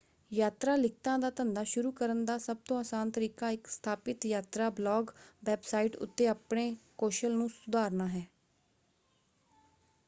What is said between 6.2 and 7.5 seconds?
ਆਪਣੇ ਕੌਸ਼ਲ ਨੂੰ